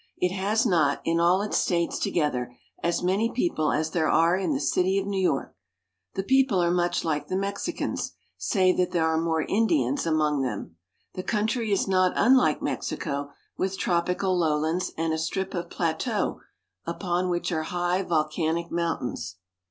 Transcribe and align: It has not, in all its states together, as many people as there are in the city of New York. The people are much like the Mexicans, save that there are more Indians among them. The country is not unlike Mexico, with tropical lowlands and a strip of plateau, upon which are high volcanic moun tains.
It 0.17 0.31
has 0.31 0.65
not, 0.65 0.99
in 1.05 1.19
all 1.19 1.43
its 1.43 1.57
states 1.59 1.99
together, 1.99 2.57
as 2.81 3.03
many 3.03 3.31
people 3.31 3.71
as 3.71 3.91
there 3.91 4.09
are 4.09 4.35
in 4.35 4.51
the 4.51 4.59
city 4.59 4.97
of 4.97 5.05
New 5.05 5.21
York. 5.21 5.55
The 6.15 6.23
people 6.23 6.59
are 6.59 6.71
much 6.71 7.05
like 7.05 7.27
the 7.27 7.37
Mexicans, 7.37 8.13
save 8.35 8.77
that 8.77 8.89
there 8.89 9.05
are 9.05 9.21
more 9.21 9.43
Indians 9.43 10.07
among 10.07 10.41
them. 10.41 10.75
The 11.13 11.21
country 11.21 11.71
is 11.71 11.87
not 11.87 12.13
unlike 12.15 12.63
Mexico, 12.63 13.29
with 13.59 13.77
tropical 13.77 14.35
lowlands 14.35 14.91
and 14.97 15.13
a 15.13 15.19
strip 15.19 15.53
of 15.53 15.69
plateau, 15.69 16.41
upon 16.83 17.29
which 17.29 17.51
are 17.51 17.61
high 17.61 18.01
volcanic 18.01 18.71
moun 18.71 18.97
tains. 19.03 19.35